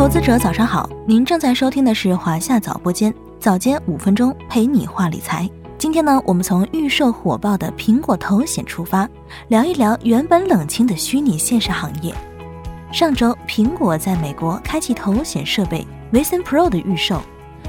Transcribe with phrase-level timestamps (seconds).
[0.00, 5.46] 投资者早上好，您正在收听的是华夏早播间，早间五分钟陪你话理财。
[5.76, 9.06] 今天呢，我们从预售火爆的苹果头显出发，
[9.48, 12.14] 聊一聊原本冷清的虚拟现实行业。
[12.90, 17.20] 上周，苹果在美国开启头显设备 Vision Pro 的预售，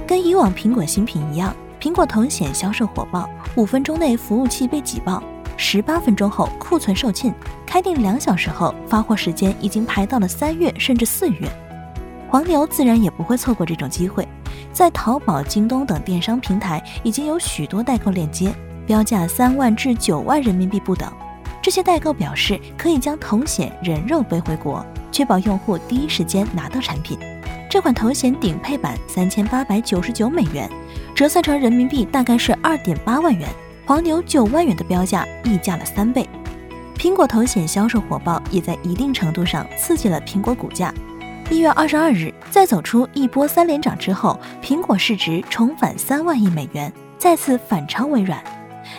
[0.07, 5.21] 跟以往苹果新品一样，苹果头显销售火爆，五分钟内服务器被挤爆，
[5.57, 7.33] 十八分钟后库存售罄，
[7.65, 11.51] 开店两小时后发货时间已经排到了三月甚至四月。
[12.31, 14.25] 黄牛自然也不会错过这种机会，
[14.71, 18.55] 在淘宝、京东等电商平台已经有许多代购链接，
[18.87, 21.11] 标价三万至九万人民币不等。
[21.61, 27.19] 这些代购表示可以将头显人肉背回国，确保用户第一时间拿到产品。
[27.69, 30.69] 这款头显顶配版三千八百九十九美元，
[31.13, 33.49] 折算成人民币大概是二点八万元，
[33.85, 36.25] 黄牛九万元的标价溢价了三倍。
[36.97, 40.93] 苹果头显销售火爆，也在一定程度上刺激了苹果股价。
[41.51, 48.41] 一月二十二日，在走出一波三连涨之后，苹果市值重返三万亿美元，再次反超微软。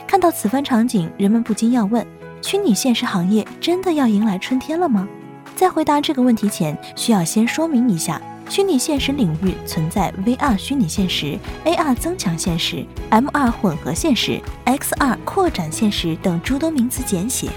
[0.07, 2.07] 看到此番场景，人们不禁要问：
[2.43, 5.09] 虚拟现实行业真的要迎来春天了吗？
[5.57, 17.49] 在回答这个问题前，需要先说明一下，虚拟现实领域存在 VR 虚拟现实、AR 增强现实、MR 混合现实、XR 扩展现实等诸多名词简写。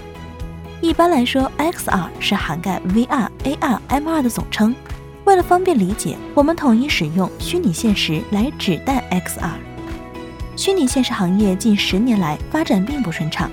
[0.79, 4.75] 一般来说，XR 是涵盖 VR、AR、MR 的总称。
[5.23, 9.51] 为了方便理解，我们统一使用虚拟现实来指代 XR。
[10.55, 13.49] 虚拟现实行业近十年来发展并不顺畅。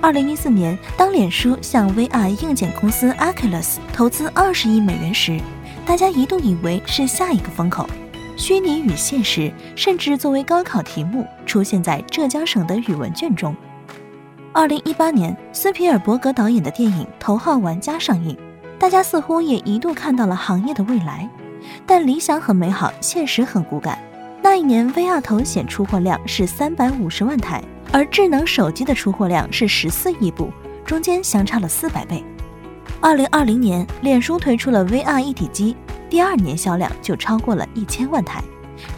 [0.00, 5.40] 二零一四年，当脸书向 VR 硬件公司 Oculus 投资二十亿美元时，
[5.86, 7.88] 大家一度以为是下一个风口。
[8.36, 13.54] 虚拟与现实甚至作为高考题目出现在浙江省的语文卷中。
[14.52, 18.36] 二零一八年，斯皮尔伯格导演的电影《头号玩家》上映。
[18.84, 21.26] 大家似乎也一度看到了行业的未来，
[21.86, 23.98] 但理想很美好，现实很骨感。
[24.42, 30.52] 那一年，VR 头显出货量是三百五十万台，而智能手机的出货量是十四亿部，
[30.84, 32.22] 中间相差了四百倍。
[33.00, 35.74] 二零二零年，脸书推出了 VR 一体机，
[36.10, 38.44] 第二年销量就超过了一千万台，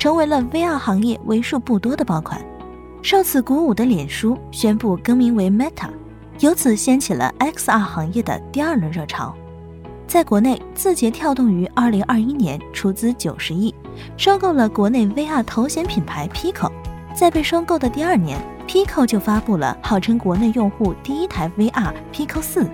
[0.01, 2.45] 成为了 VR 行业为数不多的爆款。
[3.03, 5.91] 受此鼓舞的脸书宣布更名为 Meta，
[6.41, 9.33] 由此掀起了 XR 行业的第二轮热潮。
[10.07, 13.75] 在国内，字节跳动于二零二一年出资九十亿，
[14.17, 16.71] 收购了国内 VR 头显品牌 Pico。
[17.13, 22.69] 在被收购的第二年，Pico 就发布了号称国内用户第一台 VR Pico 四。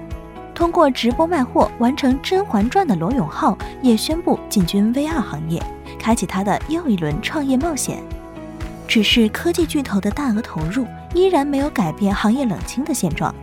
[0.54, 5.60] 通过直播卖货完成《甄嬛传》的罗永浩也宣布进军 VR 行业，
[5.98, 8.02] 开启他的又一轮创业冒险。
[8.86, 13.34] 只是科技巨头的大额投入依然没有改变行业冷清的现状。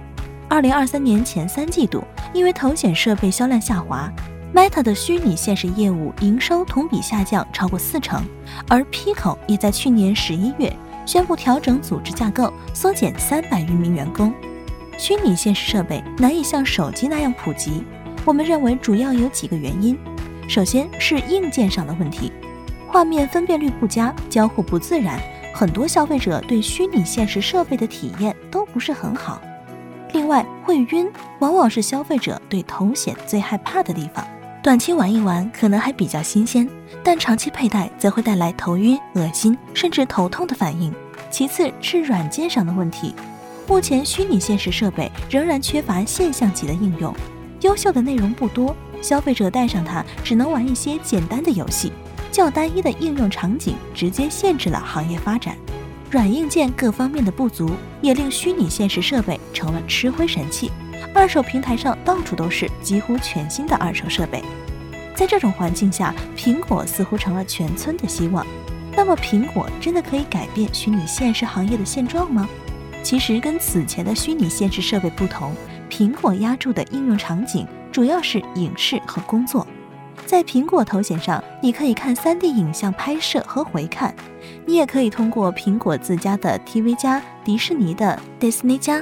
[0.47, 2.03] 二零二三年前三季度。
[2.33, 4.11] 因为头显设备销量下滑
[4.53, 8.23] ，Meta 的虚拟现实业务营收同比下降超过四成，
[8.67, 10.71] 而 Pico 也在去年十一月
[11.05, 14.33] 宣布调整组织架构，缩减三百余名员工。
[14.97, 17.83] 虚拟现实设备难以像手机那样普及，
[18.25, 19.97] 我们认为主要有几个原因：
[20.47, 22.31] 首先是硬件上的问题，
[22.87, 25.19] 画面分辨率不佳，交互不自然，
[25.53, 29.41] 很多消费者对虚拟现实设备的体验都不是很好。
[30.29, 34.25] 外，会晕往往是消费者对头显最害怕的地方。
[34.61, 36.69] 短期玩一玩可能还比较新鲜，
[37.03, 40.93] 但长期佩戴则会带来头晕、恶心甚至头痛的反应。
[41.31, 43.15] 其次是软件上的问题，
[43.67, 47.13] 目前虚拟现实设备仍然缺乏现象级的应用，
[47.61, 51.91] 优秀的内容不多，消费者戴上它只能玩一些简单的游戏，
[52.31, 55.55] 较单一的应用场景直接限制了行业发展。
[56.09, 57.69] 软硬件各方面的不足，
[58.01, 60.71] 也令虚拟现实设备成了吃灰神器。
[61.13, 64.43] 二手平台上到处都是几乎全新的二手设备。
[65.13, 68.45] 在这种环境下，苹果似乎成了全村的希望。
[68.95, 72.49] 那么，苹果真的可以改变虚拟现实行业的现状吗？
[73.03, 75.53] 其实，跟此前的虚拟现实设备不同，
[75.89, 79.65] 苹果压住的应用场景主要是影视和工作。
[80.29, 84.13] 在苹果头显上，你可以看 3D 影像拍摄和回看，
[84.63, 89.01] 你也可以通过苹果自家的 TV 加、迪士尼的 Disney 加，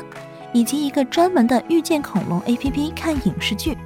[0.53, 3.77] 以及一个专门的遇见恐龙 APP 看影视剧。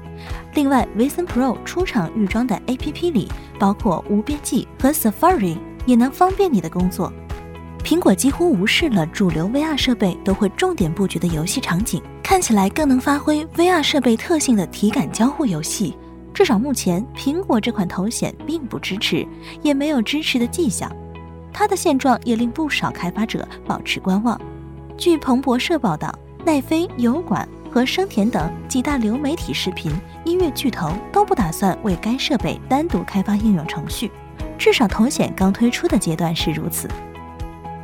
[0.53, 3.27] 另外，Vision Pro 出厂预装的 APP 里，
[3.57, 5.57] 包括无边际和 Safari，
[5.87, 7.11] 也能方便你的工作。
[7.83, 15.97] 苹果几乎无视了主流 VR 设备都会重点布局的游戏场景，看起来更能发挥 VR 设备特性的体感交互游戏。
[16.33, 19.27] 至少目前，苹果这款头显并不支持，
[19.61, 20.91] 也没有支持的迹象。
[21.53, 24.39] 它的现状也令不少开发者保持观望。
[24.97, 26.13] 据彭博社报道，
[26.45, 29.91] 奈飞、油管、和生田等几大流媒体视频、
[30.23, 34.09] 音乐巨头都不打算为该设备单独开发应用程序，
[34.57, 36.87] 至少头显刚推出的阶段是如此。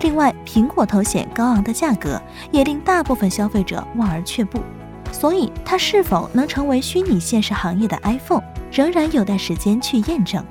[0.02, 2.22] 另外，苹果头显高昂的价格
[2.52, 4.60] 也令大部分消费者望而却步，
[5.12, 10.44] 所以它是否能成为虚拟现实行业的 iPhone，仍然有待时间去验证。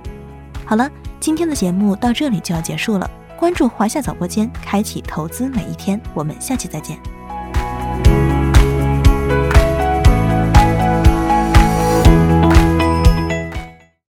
[0.64, 3.10] 好了，今天的节目到这里就要结束了。
[3.38, 6.00] 关注华夏早播间，开启投资每一天。
[6.14, 7.15] 我们下期再见。